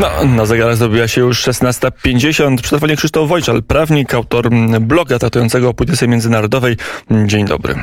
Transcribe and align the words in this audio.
No, 0.00 0.24
na 0.24 0.46
zegarach 0.46 0.76
zrobiła 0.76 1.08
się 1.08 1.20
już 1.20 1.42
16.50. 1.42 2.60
Przy 2.60 2.70
telefonie 2.70 2.96
Krzysztof 2.96 3.28
Wojczal, 3.28 3.62
prawnik, 3.62 4.14
autor 4.14 4.50
bloga 4.80 5.18
traktującego 5.18 5.68
o 5.68 5.74
polityce 5.74 6.08
międzynarodowej. 6.08 6.76
Dzień 7.26 7.44
dobry. 7.44 7.74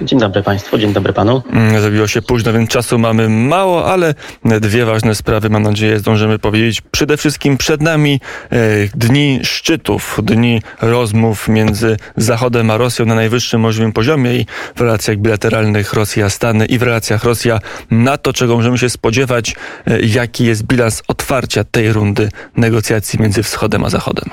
Dzień 0.00 0.18
dobry 0.18 0.42
Państwu, 0.42 0.78
dzień 0.78 0.92
dobry 0.92 1.12
Panu. 1.12 1.42
Zrobiło 1.80 2.06
się 2.06 2.22
późno, 2.22 2.52
więc 2.52 2.70
czasu 2.70 2.98
mamy 2.98 3.28
mało, 3.28 3.92
ale 3.92 4.14
dwie 4.44 4.84
ważne 4.84 5.14
sprawy, 5.14 5.50
mam 5.50 5.62
nadzieję, 5.62 5.98
zdążymy 5.98 6.38
powiedzieć. 6.38 6.80
Przede 6.80 7.16
wszystkim 7.16 7.56
przed 7.56 7.82
nami 7.82 8.20
e, 8.50 8.58
dni 8.94 9.40
szczytów, 9.42 10.20
dni 10.22 10.62
rozmów 10.80 11.48
między 11.48 11.96
Zachodem 12.16 12.70
a 12.70 12.76
Rosją 12.76 13.06
na 13.06 13.14
najwyższym 13.14 13.60
możliwym 13.60 13.92
poziomie 13.92 14.36
i 14.36 14.46
w 14.76 14.80
relacjach 14.80 15.16
bilateralnych 15.16 15.92
Rosja-Stany 15.92 16.66
i 16.66 16.78
w 16.78 16.82
relacjach 16.82 17.24
Rosja-NATO, 17.24 18.32
czego 18.32 18.56
możemy 18.56 18.78
się 18.78 18.90
spodziewać, 18.90 19.56
e, 19.86 20.00
jaki 20.00 20.44
jest 20.44 20.62
bilans 20.62 21.02
otwarcia 21.08 21.64
tej 21.64 21.92
rundy 21.92 22.28
negocjacji 22.56 23.20
między 23.20 23.42
Wschodem 23.42 23.84
a 23.84 23.90
Zachodem. 23.90 24.30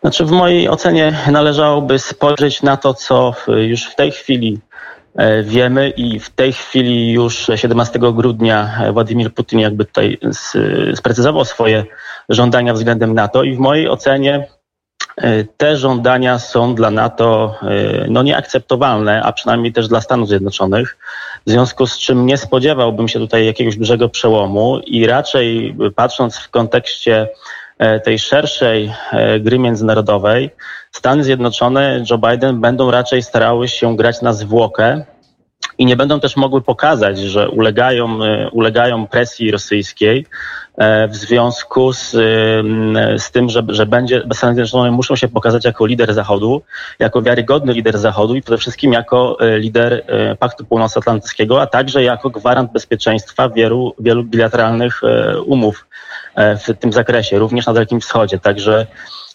Znaczy, 0.00 0.24
w 0.24 0.30
mojej 0.30 0.68
ocenie 0.68 1.18
należałoby 1.30 1.98
spojrzeć 1.98 2.62
na 2.62 2.76
to, 2.76 2.94
co 2.94 3.34
już 3.48 3.84
w 3.84 3.94
tej 3.94 4.10
chwili 4.10 4.58
e, 5.16 5.42
wiemy 5.42 5.90
i 5.90 6.20
w 6.20 6.30
tej 6.30 6.52
chwili 6.52 7.12
już 7.12 7.50
17 7.54 7.98
grudnia 7.98 8.82
Władimir 8.92 9.34
Putin 9.34 9.60
jakby 9.60 9.84
tutaj 9.84 10.18
sprecyzował 10.94 11.44
swoje 11.44 11.84
żądania 12.28 12.74
względem 12.74 13.14
NATO 13.14 13.42
i 13.42 13.54
w 13.54 13.58
mojej 13.58 13.88
ocenie 13.88 14.46
e, 15.16 15.44
te 15.44 15.76
żądania 15.76 16.38
są 16.38 16.74
dla 16.74 16.90
NATO 16.90 17.54
e, 17.62 18.06
no, 18.08 18.22
nieakceptowalne, 18.22 19.22
a 19.22 19.32
przynajmniej 19.32 19.72
też 19.72 19.88
dla 19.88 20.00
Stanów 20.00 20.28
Zjednoczonych, 20.28 20.98
w 21.46 21.50
związku 21.50 21.86
z 21.86 21.98
czym 21.98 22.26
nie 22.26 22.36
spodziewałbym 22.36 23.08
się 23.08 23.18
tutaj 23.18 23.46
jakiegoś 23.46 23.76
dużego 23.76 24.08
przełomu 24.08 24.80
i 24.86 25.06
raczej 25.06 25.76
patrząc 25.96 26.38
w 26.38 26.50
kontekście 26.50 27.28
tej 28.04 28.18
szerszej 28.18 28.92
e, 29.12 29.40
gry 29.40 29.58
międzynarodowej. 29.58 30.50
Stany 30.92 31.24
Zjednoczone, 31.24 32.04
Joe 32.10 32.18
Biden 32.18 32.60
będą 32.60 32.90
raczej 32.90 33.22
starały 33.22 33.68
się 33.68 33.96
grać 33.96 34.22
na 34.22 34.32
zwłokę 34.32 35.04
i 35.78 35.86
nie 35.86 35.96
będą 35.96 36.20
też 36.20 36.36
mogły 36.36 36.62
pokazać, 36.62 37.18
że 37.18 37.48
ulegają, 37.48 38.24
e, 38.24 38.50
ulegają 38.50 39.06
presji 39.06 39.50
rosyjskiej 39.50 40.26
w 41.08 41.16
związku 41.16 41.92
z, 41.92 42.10
z 43.22 43.30
tym, 43.30 43.48
że, 43.48 43.62
że 43.68 43.86
będzie, 43.86 44.22
Stany 44.32 44.54
Zjednoczone 44.54 44.90
muszą 44.90 45.16
się 45.16 45.28
pokazać 45.28 45.64
jako 45.64 45.86
lider 45.86 46.14
Zachodu, 46.14 46.62
jako 46.98 47.22
wiarygodny 47.22 47.72
lider 47.72 47.98
Zachodu 47.98 48.34
i 48.34 48.42
przede 48.42 48.58
wszystkim 48.58 48.92
jako 48.92 49.36
lider 49.58 50.04
Paktu 50.38 50.64
Północnoatlantyckiego, 50.64 51.62
a 51.62 51.66
także 51.66 52.02
jako 52.02 52.30
gwarant 52.30 52.72
bezpieczeństwa 52.72 53.48
wielu, 53.48 53.94
wielu 53.98 54.24
bilateralnych 54.24 55.00
umów. 55.46 55.86
E, 55.86 55.89
w 56.36 56.78
tym 56.78 56.92
zakresie, 56.92 57.38
również 57.38 57.66
na 57.66 57.72
Dalekim 57.72 58.00
Wschodzie. 58.00 58.38
Także 58.38 58.86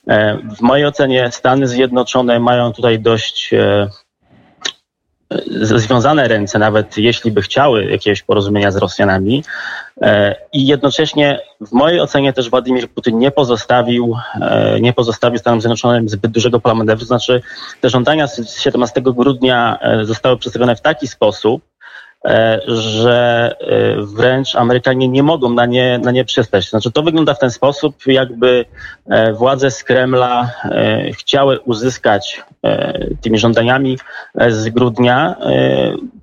e, 0.08 0.38
w 0.58 0.62
mojej 0.62 0.86
ocenie 0.86 1.32
Stany 1.32 1.68
Zjednoczone 1.68 2.40
mają 2.40 2.74
tutaj 2.74 3.00
dość 3.00 3.54
e, 3.54 3.90
związane 5.62 6.28
ręce, 6.28 6.60
nawet 6.60 6.98
jeśli 6.98 7.32
by 7.32 7.42
chciały 7.42 7.86
jakiegoś 7.86 8.24
porozumienia 8.24 8.72
z 8.72 8.78
Rosjanami. 8.78 9.44
I 10.54 10.68
jednocześnie 10.68 11.40
w 11.62 11.72
mojej 11.72 12.00
ocenie 12.02 12.34
też 12.34 12.50
Władimir 12.50 12.90
Putin 12.90 13.20
nie 13.20 13.32
pozostawił, 13.32 14.18
nie 14.82 14.94
pozostawił 14.94 15.40
Stanom 15.40 15.62
Zjednoczonym 15.62 16.10
zbyt 16.10 16.32
dużego 16.32 16.60
pola 16.60 16.76
manewru. 16.76 17.06
Znaczy 17.06 17.42
te 17.82 17.90
żądania 17.90 18.28
z 18.28 18.60
17 18.60 19.02
grudnia 19.02 19.80
zostały 20.04 20.38
przedstawione 20.38 20.76
w 20.76 20.82
taki 20.82 21.08
sposób, 21.08 21.62
E, 21.75 21.75
że 22.68 23.56
e, 23.60 24.02
wręcz 24.02 24.56
Amerykanie 24.56 25.08
nie 25.08 25.24
mogą 25.24 25.50
na 25.50 25.66
nie, 25.66 26.00
na 26.04 26.12
nie 26.12 26.26
przystać. 26.26 26.70
Znaczy 26.70 26.92
to 26.92 27.04
wygląda 27.04 27.34
w 27.34 27.40
ten 27.40 27.52
sposób, 27.52 27.96
jakby 28.08 28.66
e, 29.10 29.34
władze 29.34 29.72
z 29.72 29.84
Kremla 29.84 30.52
chciały 31.14 31.60
uzyskać 31.60 32.44
tymi 33.22 33.38
żądaniami 33.38 33.98
z 34.50 34.70
grudnia 34.70 35.36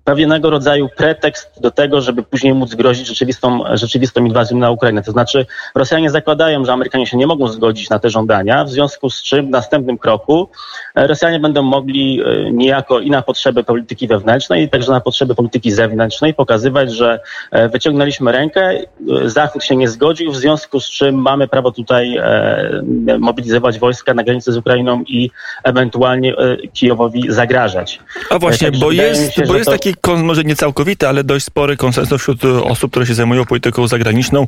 pewnego 0.04 0.50
rodzaju 0.50 0.88
pretekst 0.96 1.60
do 1.60 1.70
tego, 1.70 2.00
żeby 2.00 2.22
później 2.22 2.54
móc 2.54 2.74
grozić 2.74 3.06
rzeczywistą, 3.06 3.60
rzeczywistą 3.72 4.24
inwazją 4.24 4.58
na 4.58 4.70
Ukrainę. 4.70 5.02
To 5.02 5.12
znaczy 5.12 5.46
Rosjanie 5.74 6.10
zakładają, 6.10 6.64
że 6.64 6.72
Amerykanie 6.72 7.06
się 7.06 7.16
nie 7.16 7.26
mogą 7.26 7.48
zgodzić 7.48 7.90
na 7.90 7.98
te 7.98 8.10
żądania, 8.10 8.64
w 8.64 8.70
związku 8.70 9.10
z 9.10 9.22
czym 9.22 9.46
w 9.46 9.50
następnym 9.50 9.98
kroku 9.98 10.48
Rosjanie 10.94 11.40
będą 11.40 11.62
mogli 11.62 12.22
niejako 12.52 13.00
i 13.00 13.10
na 13.10 13.22
potrzeby 13.22 13.64
polityki 13.64 14.06
wewnętrznej, 14.06 14.64
i 14.64 14.68
także 14.68 14.92
na 14.92 15.00
potrzeby 15.00 15.34
polityki 15.34 15.70
zewnętrznej 15.70 16.34
pokazywać, 16.34 16.92
że 16.92 17.20
e, 17.50 17.68
wyciągnęliśmy 17.68 18.32
rękę, 18.32 18.60
e, 18.70 18.84
Zachód 19.28 19.64
się 19.64 19.76
nie 19.76 19.88
zgodził, 19.88 20.32
w 20.32 20.36
związku 20.36 20.80
z 20.80 20.90
czym 20.90 21.14
mamy 21.14 21.48
prawo 21.48 21.72
tutaj 21.72 22.16
e, 22.16 22.82
mobilizować 23.18 23.78
wojska 23.78 24.14
na 24.14 24.22
granicy 24.22 24.52
z 24.52 24.56
Ukrainą 24.56 25.02
i 25.08 25.30
ewentualnie 25.64 26.34
Kijowowi 26.72 27.24
zagrażać. 27.28 27.98
A 28.30 28.38
właśnie, 28.38 28.72
bo 28.72 28.92
jest, 28.92 29.34
się, 29.34 29.42
bo 29.42 29.54
jest 29.54 29.66
to... 29.66 29.72
taki, 29.72 29.91
może 30.24 30.44
nie 30.44 30.56
całkowity, 30.56 31.08
ale 31.08 31.24
dość 31.24 31.46
spory 31.46 31.76
konsensus 31.76 32.22
wśród 32.22 32.44
osób, 32.44 32.90
które 32.90 33.06
się 33.06 33.14
zajmują 33.14 33.44
polityką 33.44 33.88
zagraniczną, 33.88 34.46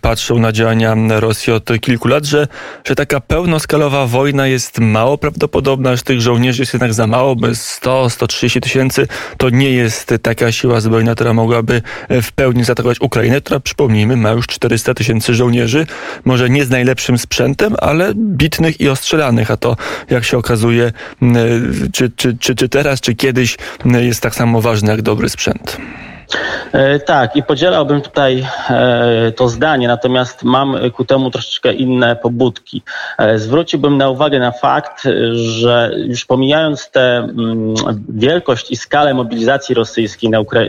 patrzą 0.00 0.38
na 0.38 0.52
działania 0.52 0.96
Rosji 1.08 1.52
od 1.52 1.70
kilku 1.80 2.08
lat, 2.08 2.24
że, 2.24 2.48
że 2.84 2.94
taka 2.94 3.20
pełnoskalowa 3.20 4.06
wojna 4.06 4.46
jest 4.46 4.78
mało 4.78 5.18
prawdopodobna, 5.18 5.96
że 5.96 6.02
tych 6.02 6.20
żołnierzy 6.20 6.62
jest 6.62 6.72
jednak 6.72 6.94
za 6.94 7.06
mało, 7.06 7.36
by 7.36 7.50
100-130 7.50 8.60
tysięcy 8.60 9.08
to 9.36 9.50
nie 9.50 9.70
jest 9.70 10.14
taka 10.22 10.52
siła 10.52 10.80
zbrojna, 10.80 11.14
która 11.14 11.32
mogłaby 11.32 11.82
e, 12.08 12.22
w 12.22 12.32
pełni 12.32 12.64
zaatakować 12.64 13.00
Ukrainę, 13.00 13.40
która 13.40 13.60
przypomnijmy 13.60 14.16
ma 14.16 14.30
już 14.30 14.46
400 14.46 14.94
tysięcy 14.94 15.34
żołnierzy, 15.34 15.86
może 16.24 16.50
nie 16.50 16.64
z 16.64 16.70
najlepszym 16.70 17.18
sprzętem, 17.18 17.74
ale 17.78 18.12
bitnych 18.14 18.80
i 18.80 18.88
ostrzelanych, 18.88 19.50
a 19.50 19.56
to 19.56 19.76
jak 20.10 20.24
się 20.24 20.38
okazuje, 20.38 20.84
e, 20.84 20.92
czy, 21.92 22.10
czy, 22.16 22.36
czy, 22.38 22.54
czy 22.54 22.68
teraz, 22.68 23.00
czy 23.00 23.14
kiedyś 23.14 23.56
jest 23.84 24.20
tak 24.20 24.34
samo 24.34 24.59
ważne 24.60 24.90
jak 24.92 25.02
dobry 25.02 25.28
sprzęt. 25.28 25.76
E, 26.72 26.98
tak, 26.98 27.36
i 27.36 27.42
podzielałbym 27.42 28.00
tutaj 28.00 28.46
e, 28.70 29.32
to 29.36 29.48
zdanie, 29.48 29.88
natomiast 29.88 30.42
mam 30.42 30.76
ku 30.96 31.04
temu 31.04 31.30
troszeczkę 31.30 31.72
inne 31.72 32.16
pobudki. 32.16 32.82
E, 33.18 33.38
zwróciłbym 33.38 33.96
na 33.96 34.08
uwagę 34.08 34.38
na 34.38 34.52
fakt, 34.52 35.02
że 35.34 35.90
już 36.06 36.24
pomijając 36.24 36.90
tę 36.90 37.16
mm, 37.16 37.74
wielkość 38.08 38.70
i 38.70 38.76
skalę 38.76 39.14
mobilizacji 39.14 39.74
rosyjskiej 39.74 40.30
na, 40.30 40.40
Ukra 40.40 40.60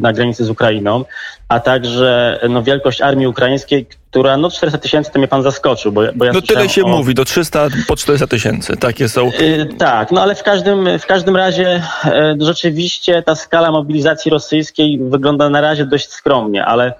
na 0.00 0.12
granicy 0.12 0.44
z 0.44 0.50
Ukrainą, 0.50 1.04
a 1.48 1.60
także 1.60 2.40
no, 2.48 2.62
wielkość 2.62 3.00
armii 3.00 3.26
ukraińskiej, 3.26 3.86
która 4.10 4.36
no 4.36 4.50
400 4.50 4.78
tysięcy 4.78 5.10
to 5.12 5.18
mnie 5.18 5.28
pan 5.28 5.42
zaskoczył, 5.42 5.92
bo, 5.92 6.02
bo 6.14 6.24
ja 6.24 6.32
No 6.32 6.42
tyle 6.42 6.68
się 6.68 6.84
o... 6.84 6.88
mówi, 6.88 7.14
do 7.14 7.24
300 7.24 7.68
po 7.88 7.96
400 7.96 8.26
tysięcy, 8.26 8.76
takie 8.76 9.08
są. 9.08 9.30
Yy, 9.40 9.66
tak, 9.78 10.12
no 10.12 10.22
ale 10.22 10.34
w 10.34 10.42
każdym, 10.42 10.98
w 10.98 11.06
każdym 11.06 11.36
razie 11.36 11.82
e, 12.04 12.36
rzeczywiście 12.40 13.22
ta 13.22 13.34
skala 13.34 13.70
mobilizacji 13.70 14.30
rosyjskiej 14.30 14.91
wygląda 14.98 15.50
na 15.50 15.60
razie 15.60 15.86
dość 15.86 16.10
skromnie, 16.10 16.64
ale 16.64 16.94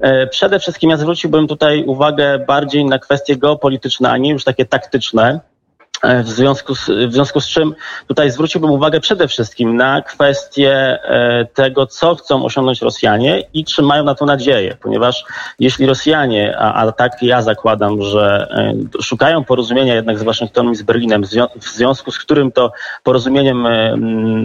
e, 0.00 0.26
przede 0.26 0.58
wszystkim 0.58 0.90
ja 0.90 0.96
zwróciłbym 0.96 1.48
tutaj 1.48 1.84
uwagę 1.84 2.38
bardziej 2.38 2.84
na 2.84 2.98
kwestie 2.98 3.36
geopolityczne, 3.36 4.10
a 4.10 4.16
nie 4.16 4.30
już 4.30 4.44
takie 4.44 4.64
taktyczne. 4.64 5.40
E, 6.02 6.22
w 6.22 6.28
związku, 6.28 6.74
z, 6.74 6.90
w 7.08 7.12
związku 7.12 7.40
z 7.40 7.48
czym 7.48 7.74
tutaj 8.08 8.30
zwróciłbym 8.30 8.70
uwagę 8.70 9.00
przede 9.00 9.28
wszystkim 9.28 9.76
na 9.76 10.02
kwestię 10.02 10.72
e, 10.72 11.46
tego, 11.54 11.86
co 11.86 12.14
chcą 12.14 12.44
osiągnąć 12.44 12.82
Rosjanie 12.82 13.42
i 13.54 13.64
czy 13.64 13.82
mają 13.82 14.04
na 14.04 14.14
to 14.14 14.26
nadzieję, 14.26 14.76
ponieważ 14.82 15.24
jeśli 15.58 15.86
Rosjanie, 15.86 16.58
a, 16.58 16.74
a 16.74 16.92
tak 16.92 17.22
ja 17.22 17.42
zakładam, 17.42 18.02
że 18.02 18.48
e, 18.98 19.02
szukają 19.02 19.44
porozumienia 19.44 19.94
jednak 19.94 20.18
z 20.18 20.22
Waszyngtonem 20.22 20.72
i 20.72 20.76
z 20.76 20.82
Berlinem, 20.82 21.24
w 21.60 21.64
związku 21.64 22.10
z 22.10 22.18
którym 22.18 22.52
to 22.52 22.72
porozumieniem 23.02 23.66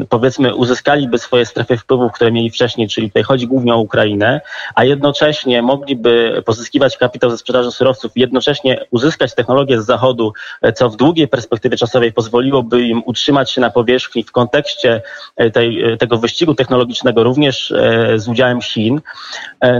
powiedzmy 0.09 0.55
uzyskaliby 0.55 1.19
swoje 1.19 1.45
strefy 1.45 1.77
wpływów, 1.77 2.11
które 2.11 2.31
mieli 2.31 2.49
wcześniej, 2.49 2.87
czyli 2.87 3.07
tutaj 3.07 3.23
chodzi 3.23 3.47
głównie 3.47 3.73
o 3.73 3.77
Ukrainę, 3.77 4.41
a 4.75 4.83
jednocześnie 4.83 5.61
mogliby 5.61 6.43
pozyskiwać 6.45 6.97
kapitał 6.97 7.29
ze 7.29 7.37
sprzedaży 7.37 7.71
surowców, 7.71 8.11
jednocześnie 8.15 8.85
uzyskać 8.91 9.35
technologię 9.35 9.81
z 9.81 9.85
Zachodu, 9.85 10.33
co 10.75 10.89
w 10.89 10.95
długiej 10.95 11.27
perspektywie 11.27 11.40
perspektywie 11.41 11.77
czasowej 11.77 12.13
pozwoliłoby 12.13 12.81
im 12.81 13.01
utrzymać 13.05 13.51
się 13.51 13.61
na 13.61 13.69
powierzchni 13.69 14.23
w 14.23 14.31
kontekście 14.31 15.01
e, 15.35 15.51
tej, 15.51 15.83
e, 15.83 15.97
tego 15.97 16.17
wyścigu 16.17 16.55
technologicznego, 16.55 17.23
również 17.23 17.71
e, 17.71 18.19
z 18.19 18.27
udziałem 18.27 18.61
Chin, 18.61 19.01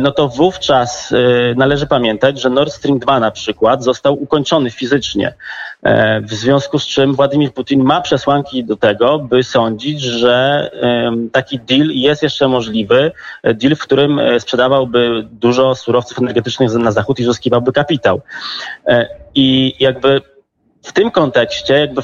no 0.01 0.11
to 0.11 0.27
wówczas 0.27 1.13
należy 1.55 1.87
pamiętać, 1.87 2.41
że 2.41 2.49
Nord 2.49 2.73
Stream 2.73 2.99
2 2.99 3.19
na 3.19 3.31
przykład 3.31 3.83
został 3.83 4.23
ukończony 4.23 4.71
fizycznie. 4.71 5.33
W 6.21 6.33
związku 6.33 6.79
z 6.79 6.87
czym 6.87 7.15
Władimir 7.15 7.53
Putin 7.53 7.83
ma 7.83 8.01
przesłanki 8.01 8.63
do 8.63 8.75
tego, 8.75 9.19
by 9.19 9.43
sądzić, 9.43 10.01
że 10.01 10.69
taki 11.31 11.59
deal 11.59 11.87
jest 11.87 12.23
jeszcze 12.23 12.47
możliwy. 12.47 13.11
Deal, 13.43 13.75
w 13.75 13.79
którym 13.79 14.21
sprzedawałby 14.39 15.27
dużo 15.31 15.75
surowców 15.75 16.19
energetycznych 16.19 16.73
na 16.73 16.91
zachód 16.91 17.19
i 17.19 17.23
zyskiwałby 17.23 17.73
kapitał. 17.73 18.21
I 19.35 19.75
jakby 19.79 20.21
w 20.81 20.93
tym 20.93 21.11
kontekście 21.11 21.73
jakby 21.73 22.01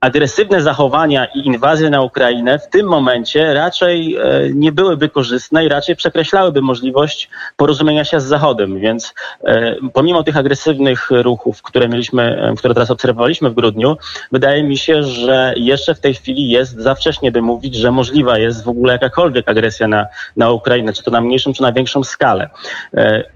agresywne 0.00 0.62
zachowania 0.62 1.24
i 1.24 1.46
inwazje 1.46 1.90
na 1.90 2.02
Ukrainę 2.02 2.58
w 2.58 2.68
tym 2.68 2.86
momencie 2.86 3.54
raczej 3.54 4.16
e, 4.16 4.20
nie 4.54 4.72
byłyby 4.72 5.08
korzystne 5.08 5.64
i 5.64 5.68
raczej 5.68 5.96
przekreślałyby 5.96 6.62
możliwość 6.62 7.30
porozumienia 7.56 8.04
się 8.04 8.20
z 8.20 8.24
Zachodem. 8.24 8.80
Więc 8.80 9.14
e, 9.44 9.76
pomimo 9.92 10.22
tych 10.22 10.36
agresywnych 10.36 11.08
ruchów, 11.10 11.62
które 11.62 11.88
mieliśmy, 11.88 12.42
e, 12.42 12.54
które 12.54 12.74
teraz 12.74 12.90
obserwowaliśmy 12.90 13.50
w 13.50 13.54
grudniu, 13.54 13.96
wydaje 14.32 14.62
mi 14.62 14.76
się, 14.76 15.02
że 15.02 15.54
jeszcze 15.56 15.94
w 15.94 16.00
tej 16.00 16.14
chwili 16.14 16.48
jest 16.48 16.76
za 16.76 16.94
wcześnie, 16.94 17.32
by 17.32 17.42
mówić, 17.42 17.74
że 17.74 17.90
możliwa 17.90 18.38
jest 18.38 18.64
w 18.64 18.68
ogóle 18.68 18.92
jakakolwiek 18.92 19.48
agresja 19.48 19.88
na, 19.88 20.06
na 20.36 20.50
Ukrainę, 20.50 20.92
czy 20.92 21.02
to 21.02 21.10
na 21.10 21.20
mniejszą, 21.20 21.52
czy 21.52 21.62
na 21.62 21.72
większą 21.72 22.04
skalę. 22.04 22.50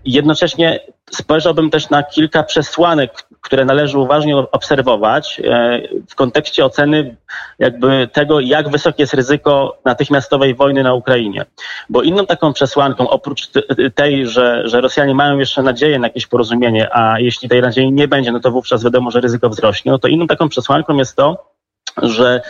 Jednocześnie 0.04 0.80
spojrzałbym 1.10 1.70
też 1.70 1.90
na 1.90 2.02
kilka 2.02 2.42
przesłanek, 2.42 3.12
które 3.40 3.64
należy 3.64 3.98
uważnie 3.98 4.36
obserwować 4.36 5.40
e, 5.44 5.82
w 6.08 6.14
kontekście 6.14 6.64
oceny 6.64 7.16
jakby 7.58 8.08
tego, 8.12 8.40
jak 8.40 8.68
wysokie 8.68 9.02
jest 9.02 9.14
ryzyko 9.14 9.78
natychmiastowej 9.84 10.54
wojny 10.54 10.82
na 10.82 10.94
Ukrainie. 10.94 11.44
Bo 11.88 12.02
inną 12.02 12.26
taką 12.26 12.52
przesłanką, 12.52 13.10
oprócz 13.10 13.50
tej, 13.94 14.26
że, 14.26 14.68
że 14.68 14.80
Rosjanie 14.80 15.14
mają 15.14 15.38
jeszcze 15.38 15.62
nadzieję 15.62 15.98
na 15.98 16.06
jakieś 16.06 16.26
porozumienie, 16.26 16.96
a 16.96 17.20
jeśli 17.20 17.48
tej 17.48 17.62
nadziei 17.62 17.92
nie 17.92 18.08
będzie, 18.08 18.32
no 18.32 18.40
to 18.40 18.50
wówczas 18.50 18.84
wiadomo, 18.84 19.10
że 19.10 19.20
ryzyko 19.20 19.48
wzrośnie, 19.48 19.92
no 19.92 19.98
to 19.98 20.08
inną 20.08 20.26
taką 20.26 20.48
przesłanką 20.48 20.96
jest 20.96 21.16
to, 21.16 21.51
że 22.02 22.40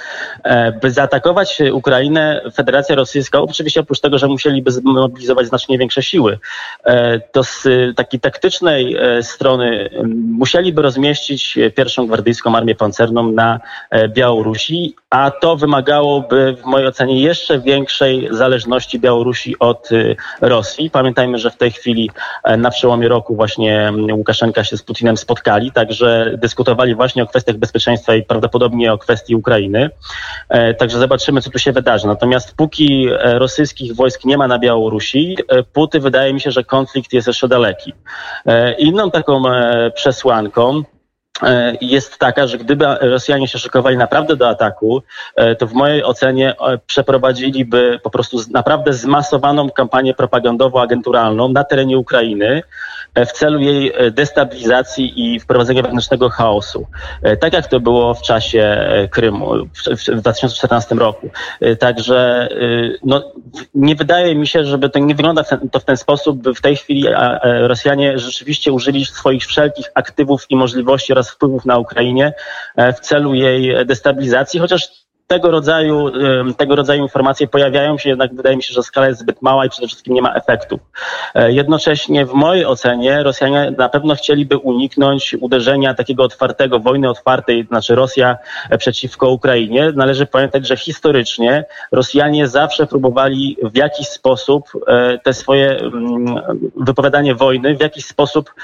e, 0.44 0.72
by 0.72 0.90
zaatakować 0.90 1.62
Ukrainę, 1.72 2.42
Federacja 2.54 2.96
Rosyjska, 2.96 3.40
oczywiście 3.40 3.80
oprócz 3.80 4.00
tego, 4.00 4.18
że 4.18 4.26
musieliby 4.28 4.70
zmobilizować 4.70 5.46
znacznie 5.46 5.78
większe 5.78 6.02
siły, 6.02 6.38
e, 6.84 7.20
to 7.20 7.44
z 7.44 7.68
takiej 7.96 8.20
taktycznej 8.20 8.96
e, 8.96 9.22
strony 9.22 9.90
musieliby 10.38 10.82
rozmieścić 10.82 11.58
pierwszą 11.76 12.06
gwardyjską 12.06 12.56
armię 12.56 12.74
pancerną 12.74 13.32
na 13.32 13.60
Białorusi, 14.08 14.94
a 15.12 15.30
to 15.30 15.56
wymagałoby 15.56 16.56
w 16.62 16.64
mojej 16.64 16.88
ocenie 16.88 17.22
jeszcze 17.22 17.58
większej 17.58 18.28
zależności 18.30 18.98
Białorusi 18.98 19.58
od 19.58 19.88
Rosji. 20.40 20.90
Pamiętajmy, 20.90 21.38
że 21.38 21.50
w 21.50 21.56
tej 21.56 21.70
chwili 21.70 22.10
na 22.58 22.70
przełomie 22.70 23.08
roku 23.08 23.36
właśnie 23.36 23.92
Łukaszenka 24.12 24.64
się 24.64 24.76
z 24.76 24.82
Putinem 24.82 25.16
spotkali, 25.16 25.72
także 25.72 26.34
dyskutowali 26.38 26.94
właśnie 26.94 27.22
o 27.22 27.26
kwestiach 27.26 27.56
bezpieczeństwa 27.56 28.14
i 28.14 28.22
prawdopodobnie 28.22 28.92
o 28.92 28.98
kwestii 28.98 29.34
Ukrainy. 29.34 29.90
E, 30.48 30.74
także 30.74 30.98
zobaczymy, 30.98 31.40
co 31.40 31.50
tu 31.50 31.58
się 31.58 31.72
wydarzy. 31.72 32.06
Natomiast 32.06 32.54
póki 32.56 33.08
e, 33.08 33.38
rosyjskich 33.38 33.94
wojsk 33.94 34.24
nie 34.24 34.38
ma 34.38 34.48
na 34.48 34.58
Białorusi, 34.58 35.36
e, 35.48 35.62
póty 35.62 36.00
wydaje 36.00 36.34
mi 36.34 36.40
się, 36.40 36.50
że 36.50 36.64
konflikt 36.64 37.12
jest 37.12 37.26
jeszcze 37.26 37.48
daleki. 37.48 37.92
Inną 38.78 39.10
taką 39.10 39.42
przesłanką, 39.94 40.82
jest 41.80 42.18
taka, 42.18 42.46
że 42.46 42.58
gdyby 42.58 42.86
Rosjanie 43.00 43.48
się 43.48 43.58
szykowali 43.58 43.96
naprawdę 43.96 44.36
do 44.36 44.48
ataku, 44.48 45.02
to 45.58 45.66
w 45.66 45.72
mojej 45.72 46.04
ocenie 46.04 46.54
przeprowadziliby 46.86 48.00
po 48.02 48.10
prostu 48.10 48.38
naprawdę 48.50 48.92
zmasowaną 48.92 49.70
kampanię 49.70 50.14
propagandowo-agenturalną 50.14 51.52
na 51.52 51.64
terenie 51.64 51.98
Ukrainy, 51.98 52.62
E, 53.14 53.26
w 53.26 53.32
celu 53.32 53.60
jej 53.60 53.92
e, 53.94 54.10
destabilizacji 54.10 55.12
i 55.16 55.40
wprowadzenia 55.40 55.82
wewnętrznego 55.82 56.28
chaosu. 56.28 56.86
E, 57.22 57.36
tak 57.36 57.52
jak 57.52 57.66
to 57.66 57.80
było 57.80 58.14
w 58.14 58.22
czasie 58.22 58.88
Krymu 59.10 59.52
w 59.74 60.20
2014 60.20 60.94
roku. 60.94 61.30
Także 61.78 62.48
no, 63.04 63.32
nie 63.74 63.94
wydaje 63.94 64.34
mi 64.34 64.46
się, 64.46 64.64
żeby 64.64 64.90
to 64.90 64.98
nie 64.98 65.14
wygląda 65.14 65.44
to 65.72 65.80
w 65.80 65.84
ten 65.84 65.96
sposób, 65.96 66.38
by 66.38 66.54
w 66.54 66.60
tej 66.60 66.76
chwili 66.76 67.04
Rosjanie 67.42 68.18
rzeczywiście 68.18 68.72
użyli 68.72 69.04
swoich 69.04 69.46
wszelkich 69.46 69.86
aktywów 69.94 70.46
i 70.50 70.56
możliwości 70.56 71.12
oraz 71.12 71.31
wpływów 71.32 71.64
na 71.64 71.78
Ukrainie 71.78 72.32
w 72.76 73.00
celu 73.00 73.34
jej 73.34 73.86
destabilizacji, 73.86 74.60
chociaż 74.60 75.01
tego 75.26 75.50
rodzaju, 75.50 76.10
tego 76.56 76.76
rodzaju 76.76 77.02
informacje 77.02 77.48
pojawiają 77.48 77.98
się, 77.98 78.08
jednak 78.08 78.34
wydaje 78.34 78.56
mi 78.56 78.62
się, 78.62 78.74
że 78.74 78.82
skala 78.82 79.08
jest 79.08 79.20
zbyt 79.20 79.42
mała 79.42 79.66
i 79.66 79.70
przede 79.70 79.86
wszystkim 79.86 80.14
nie 80.14 80.22
ma 80.22 80.34
efektów. 80.34 80.80
E, 81.34 81.52
jednocześnie 81.52 82.26
w 82.26 82.32
mojej 82.32 82.66
ocenie 82.66 83.22
Rosjanie 83.22 83.74
na 83.78 83.88
pewno 83.88 84.14
chcieliby 84.14 84.56
uniknąć 84.56 85.36
uderzenia 85.40 85.94
takiego 85.94 86.24
otwartego, 86.24 86.80
wojny 86.80 87.10
otwartej, 87.10 87.66
znaczy 87.68 87.94
Rosja 87.94 88.36
przeciwko 88.78 89.30
Ukrainie. 89.30 89.92
Należy 89.94 90.26
pamiętać, 90.26 90.68
że 90.68 90.76
historycznie 90.76 91.64
Rosjanie 91.92 92.48
zawsze 92.48 92.86
próbowali 92.86 93.56
w 93.62 93.76
jakiś 93.76 94.08
sposób 94.08 94.68
e, 94.86 95.18
te 95.18 95.34
swoje 95.34 95.78
mm, 95.78 96.40
wypowiadanie 96.76 97.34
wojny 97.34 97.76
w 97.76 97.80
jakiś 97.80 98.04
sposób 98.04 98.54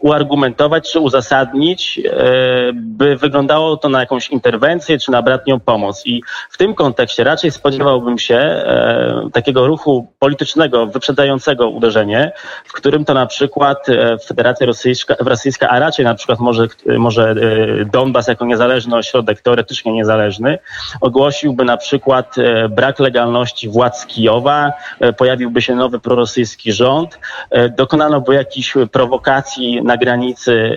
uargumentować 0.00 0.92
czy 0.92 1.00
uzasadnić, 1.00 2.00
e, 2.04 2.72
by 2.74 3.16
wyglądało 3.16 3.76
to 3.76 3.88
na 3.88 4.00
jakąś 4.00 4.30
interwencję 4.30 4.98
czy 4.98 5.10
na 5.10 5.22
brak 5.26 5.46
bratnią 5.46 5.60
pomoc. 5.60 6.02
I 6.06 6.22
w 6.50 6.58
tym 6.58 6.74
kontekście 6.74 7.24
raczej 7.24 7.50
spodziewałbym 7.50 8.18
się 8.18 8.36
e, 8.36 9.28
takiego 9.32 9.66
ruchu 9.66 10.06
politycznego 10.18 10.86
wyprzedzającego 10.86 11.68
uderzenie, 11.68 12.32
w 12.64 12.72
którym 12.72 13.04
to 13.04 13.14
na 13.14 13.26
przykład 13.26 13.88
e, 13.88 14.18
Federacja 14.18 14.66
Rosyjska, 14.66 15.14
Rosyjska 15.18 15.68
a 15.68 15.78
raczej 15.78 16.04
na 16.04 16.14
przykład 16.14 16.38
może, 16.40 16.66
może 16.98 17.30
e, 17.30 17.84
Donbas 17.84 18.28
jako 18.28 18.46
niezależny 18.46 18.96
ośrodek, 18.96 19.40
teoretycznie 19.40 19.92
niezależny, 19.92 20.58
ogłosiłby 21.00 21.64
na 21.64 21.76
przykład 21.76 22.38
e, 22.38 22.68
brak 22.68 22.98
legalności 22.98 23.68
władz 23.68 24.06
Kijowa, 24.06 24.72
e, 25.00 25.12
pojawiłby 25.12 25.62
się 25.62 25.74
nowy 25.74 26.00
prorosyjski 26.00 26.72
rząd, 26.72 27.18
e, 27.50 27.68
dokonano 27.68 28.20
by 28.20 28.34
jakichś 28.34 28.74
prowokacji 28.92 29.82
na 29.82 29.96
granicy 29.96 30.76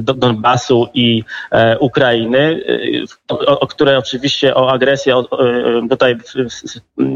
Donbasu 0.00 0.88
i 0.94 1.24
Ukrainy, 1.80 2.60
o, 3.46 3.60
o 3.60 3.66
które 3.66 3.98
oczywiście 3.98 4.54
o 4.54 4.70
agresję 4.70 5.16
o, 5.16 5.28
tutaj 5.90 6.16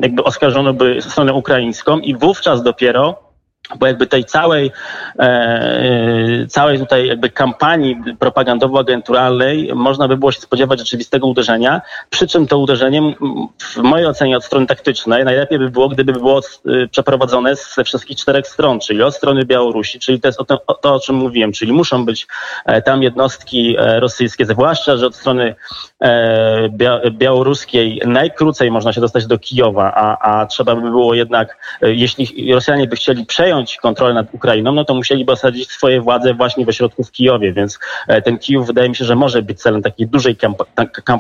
jakby 0.03 0.25
oskarżono 0.25 0.73
by 0.73 1.03
stronę 1.03 1.33
ukraińską 1.33 1.99
i 1.99 2.15
wówczas 2.15 2.63
dopiero 2.63 3.26
bo 3.79 3.87
jakby 3.87 4.07
tej 4.07 4.25
całej, 4.25 4.71
e, 5.19 6.47
całej 6.49 6.79
tutaj 6.79 7.07
jakby 7.07 7.31
kampanii 7.31 7.97
propagandowo-agenturalnej 8.19 9.75
można 9.75 10.09
by 10.09 10.17
było 10.17 10.33
się 10.33 10.41
spodziewać 10.41 10.79
rzeczywistego 10.79 11.27
uderzenia, 11.27 11.81
przy 12.11 12.27
czym 12.27 12.47
to 12.47 12.59
uderzenie 12.59 13.15
w 13.59 13.77
mojej 13.77 14.07
ocenie 14.07 14.37
od 14.37 14.45
strony 14.45 14.67
taktycznej 14.67 15.25
najlepiej 15.25 15.59
by 15.59 15.71
było, 15.71 15.89
gdyby 15.89 16.13
było 16.13 16.39
e, 16.39 16.89
przeprowadzone 16.89 17.57
ze 17.57 17.85
wszystkich 17.85 18.17
czterech 18.17 18.47
stron, 18.47 18.81
czyli 18.81 19.03
od 19.03 19.15
strony 19.15 19.45
Białorusi, 19.45 19.99
czyli 19.99 20.21
to 20.21 20.29
jest 20.29 20.41
o 20.41 20.45
to, 20.45 20.63
o, 20.67 20.75
to, 20.75 20.95
o 20.95 21.01
czym 21.01 21.17
mówiłem, 21.17 21.53
czyli 21.53 21.73
muszą 21.73 22.05
być 22.05 22.27
e, 22.67 22.83
tam 22.83 23.03
jednostki 23.03 23.77
e, 23.79 24.01
rosyjskie, 24.01 24.47
zwłaszcza, 24.47 24.97
że 24.97 25.07
od 25.07 25.17
strony 25.17 25.55
e, 26.01 26.69
bia, 26.69 27.01
białoruskiej 27.11 28.03
najkrócej 28.07 28.71
można 28.71 28.93
się 28.93 29.01
dostać 29.01 29.27
do 29.27 29.39
Kijowa, 29.39 29.93
a, 29.95 30.41
a 30.41 30.47
trzeba 30.47 30.75
by 30.75 30.81
było 30.81 31.15
jednak, 31.15 31.79
e, 31.83 31.95
jeśli 31.95 32.53
Rosjanie 32.53 32.87
by 32.87 32.97
chcieli 32.97 33.27
przejąć 33.27 33.56
przejąć 33.57 33.77
kontrolę 33.77 34.15
nad 34.15 34.35
Ukrainą, 34.35 34.73
no 34.73 34.85
to 34.85 34.95
musieliby 34.95 35.33
osadzić 35.33 35.71
swoje 35.71 36.01
władze 36.01 36.35
właśnie 36.35 36.65
w 36.65 36.69
ośrodku 36.69 37.05
w 37.05 37.13
Kijowie, 37.13 37.53
więc 37.53 37.79
e, 38.09 38.23
ten 38.23 38.39
Kijów 38.39 38.67
wydaje 38.67 38.89
mi 38.89 38.97
się, 38.97 39.05
że 39.05 39.17
może 39.17 39.43
być 39.43 39.61
celem 39.61 39.83
takiej 39.83 40.07
dużej 40.07 40.37
kamp 40.37 40.63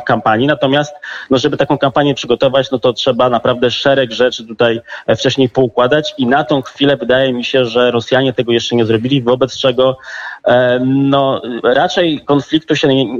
kampanii. 0.07 0.47
Natomiast, 0.47 0.95
no 1.31 1.39
żeby 1.39 1.57
taką 1.57 1.79
kampanię 1.79 2.15
przygotować, 2.15 2.71
no 2.71 2.79
to 2.79 2.93
trzeba 2.93 3.29
naprawdę 3.29 3.71
szereg 3.71 4.13
rzeczy 4.13 4.47
tutaj 4.47 4.81
e, 5.07 5.17
wcześniej 5.17 5.49
poukładać 5.49 6.15
i 6.19 6.27
na 6.27 6.45
tą 6.45 6.63
chwilę 6.63 6.97
wydaje 6.97 7.33
mi 7.33 7.45
się, 7.45 7.65
że 7.65 7.91
Rosjanie 7.91 8.33
tego 8.33 8.53
jeszcze 8.53 8.77
nie 8.77 8.85
zrobili, 8.85 9.23
wobec 9.23 9.59
czego 9.59 9.99
e, 10.45 10.81
no 10.87 11.43
raczej 11.63 12.21
konfliktu 12.25 12.77
się 12.77 12.89
nie, 12.89 13.19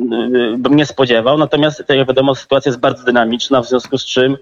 bym 0.59 0.77
nie 0.77 0.87
spodziewał, 0.87 1.39
natomiast 1.39 1.85
jak 1.89 2.09
wiadomo 2.09 2.35
sytuacja 2.35 2.69
jest 2.69 2.81
bardzo 2.81 3.05
dynamiczna, 3.05 3.63
w 3.63 3.69
związku 3.69 3.99
z 3.99 4.05
czym 4.05 4.37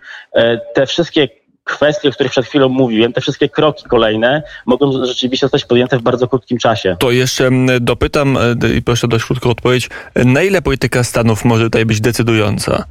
te 0.75 0.87
wszystkie 0.87 1.44
kwestie, 1.65 2.09
o 2.09 2.13
których 2.13 2.33
przed 2.33 2.47
chwilą 2.47 2.69
mówiłem, 2.69 3.13
te 3.13 3.21
wszystkie 3.21 3.49
kroki 3.49 3.85
kolejne 3.85 4.43
mogą 4.67 5.05
rzeczywiście 5.07 5.45
zostać 5.45 5.65
podjęte 5.65 5.99
w 5.99 6.03
bardzo 6.03 6.29
krótkim 6.29 6.59
czasie. 6.59 6.97
To 6.99 7.11
jeszcze 7.11 7.47
mm, 7.47 7.85
dopytam 7.85 8.37
e, 8.37 8.77
i 8.77 8.83
proszę 8.83 9.09
dość 9.09 9.25
krótką 9.25 9.51
odpowiedź. 9.51 9.91
Na 10.15 10.43
ile 10.43 10.63
polityka 10.63 11.05
Stanów 11.05 11.45
może 11.45 11.65
tutaj 11.65 11.87
być 11.87 12.01
decydująca? 12.01 12.85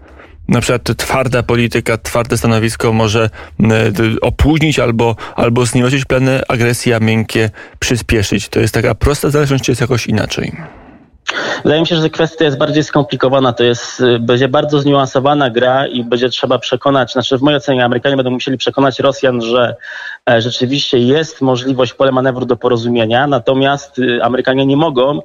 Na 0.48 0.62
przykład 0.62 0.98
twarda 0.98 1.44
polityka, 1.44 1.98
twarde 1.98 2.38
stanowisko 2.38 2.94
może 2.94 3.30
mm, 3.60 3.94
opóźnić 4.22 4.80
albo, 4.80 5.16
albo 5.36 5.66
znieważyć 5.66 6.06
plany 6.06 6.42
agresji, 6.48 6.94
a 6.94 7.00
miękkie 7.00 7.50
przyspieszyć. 7.80 8.50
To 8.50 8.60
jest 8.60 8.74
taka 8.74 8.96
prosta 8.96 9.30
zależność, 9.30 9.64
czy 9.64 9.72
jest 9.72 9.82
jakoś 9.82 10.08
inaczej? 10.08 10.52
Wydaje 11.64 11.82
mi 11.82 11.88
się, 11.88 11.96
że 11.96 12.10
kwestia 12.10 12.46
jest 12.46 12.58
bardziej 12.58 12.84
skomplikowana. 12.84 13.54
To 13.54 13.64
jest, 13.64 14.00
y, 14.00 14.20
będzie 14.20 14.48
bardzo 14.48 14.80
zniuansowana 14.80 15.50
gra 15.50 15.88
i 15.88 16.04
będzie 16.04 16.30
trzeba 16.30 16.60
przekonać, 16.60 17.12
znaczy 17.12 17.38
w 17.38 17.42
mojej 17.42 17.58
ocenie 17.58 17.86
Amerykanie 17.86 18.16
będą 18.16 18.32
musieli 18.32 18.58
przekonać 18.58 19.00
Rosjan, 19.00 19.42
że 19.42 19.76
e, 20.30 20.42
rzeczywiście 20.42 21.00
jest 21.00 21.42
możliwość 21.42 21.94
pole 21.94 22.12
manewru 22.12 22.46
do 22.46 22.56
porozumienia, 22.56 23.28
natomiast 23.28 24.00
y, 24.00 24.24
Amerykanie 24.24 24.66
nie 24.66 24.78
mogą 24.78 25.22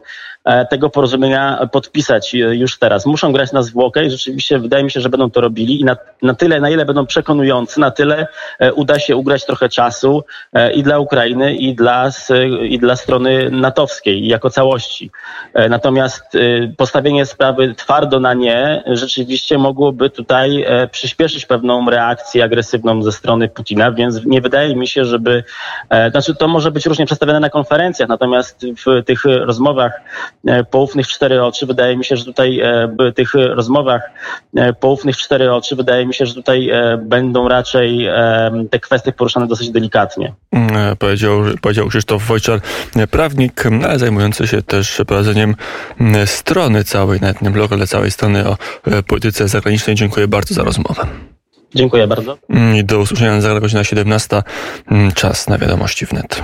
E, 0.49 0.67
tego 0.67 0.91
porozumienia 0.91 1.69
podpisać 1.73 2.35
e, 2.35 2.39
już 2.39 2.79
teraz. 2.79 3.07
Muszą 3.07 3.33
grać 3.33 3.53
na 3.53 3.63
zwłokę 3.63 4.05
i 4.05 4.11
rzeczywiście 4.11 4.59
wydaje 4.59 4.85
mi 4.85 4.91
się, 4.91 5.01
że 5.01 5.09
będą 5.09 5.31
to 5.31 5.41
robili 5.41 5.81
i 5.81 5.85
na, 5.85 5.97
na 6.23 6.35
tyle, 6.35 6.61
na 6.61 6.71
ile 6.71 6.85
będą 6.85 7.07
przekonujący, 7.07 7.81
na 7.81 7.91
tyle 7.91 8.27
e, 8.59 8.73
uda 8.73 8.99
się 8.99 9.17
ugrać 9.17 9.47
trochę 9.47 9.69
czasu 9.69 10.25
i 10.75 10.83
dla 10.83 10.99
Ukrainy, 10.99 11.55
i 11.55 11.75
dla, 11.75 12.11
i 12.63 12.79
dla 12.79 12.97
strony 12.97 13.51
natowskiej 13.51 14.27
jako 14.27 14.51
całości. 14.51 15.11
Natomiast 15.71 16.18
y, 16.18 16.18
postawienie 16.77 17.27
sprawy 17.27 17.75
twardo 17.75 18.21
na 18.21 18.35
nie 18.35 18.83
rzeczywiście 18.87 19.59
mogłoby 19.59 20.11
tutaj 20.11 20.63
e, 20.63 20.89
przyspieszyć 20.89 21.47
pewną 21.47 21.91
reakcję 21.91 22.45
agresywną 22.45 23.03
ze 23.03 23.13
strony 23.13 23.49
Putina, 23.49 23.93
więc 23.93 24.25
nie 24.25 24.41
wydaje 24.41 24.77
mi 24.77 24.89
się, 24.89 25.05
żeby, 25.05 25.45
e, 25.91 26.11
znaczy 26.11 26.35
to 26.35 26.49
może 26.49 26.71
być 26.71 26.87
różnie 26.87 27.07
przedstawione 27.07 27.41
na 27.41 27.51
konferencjach, 27.51 28.09
natomiast 28.09 28.67
w 28.87 29.05
tych 29.05 29.25
rozmowach 29.25 29.93
e, 30.47 30.65
poufnych 30.65 31.07
w 31.07 31.11
cztery 31.11 31.43
oczy 31.43 31.67
wydaje 31.67 31.97
mi 31.97 32.05
się, 32.05 32.17
że 32.17 32.25
tutaj 32.25 32.61
w 32.99 33.15
tych 33.15 33.35
rozmowach 33.35 34.11
poufnych 34.81 35.17
cztery 35.17 35.53
oczy 35.53 35.77
wydaje 35.77 36.07
mi 36.07 36.15
się, 36.15 36.27
że 36.27 36.35
tutaj 36.35 36.71
będą 36.99 37.49
raczej 37.49 38.09
te 38.71 38.81
kwestie 38.81 39.13
poruszane 39.13 39.47
dosyć 39.47 39.71
delikatnie. 39.71 40.33
Mm, 40.53 40.97
powiedział, 40.97 41.41
powiedział 41.61 41.89
Krzysztof 41.89 42.27
Wojczar, 42.27 42.61
prawnik, 43.11 43.63
ale 43.85 43.99
zajmujący 43.99 44.47
się 44.47 44.63
też 44.63 45.03
prowadzeniem 45.07 45.55
strony 46.27 46.85
całej, 46.85 47.21
nawet 47.21 47.43
nie 47.43 47.51
blogu, 47.51 47.75
ale 47.75 47.87
całej 47.87 48.11
strony 48.11 48.49
o 48.49 48.57
e, 48.85 49.03
polityce 49.03 49.49
zagranicznej. 49.49 49.97
Dziękuję 49.97 50.29
bardzo 50.29 50.55
za 50.55 50.63
rozmowę. 50.63 51.07
Dziękuję 51.75 52.07
bardzo. 52.07 52.39
I 52.77 52.85
do 52.85 52.99
usłyszenia 52.99 53.41
za 53.41 53.61
godzina 53.61 53.85
17. 53.85 54.43
Czas 55.15 55.49
na 55.49 55.59
wiadomości 55.59 56.07
wnet. 56.07 56.43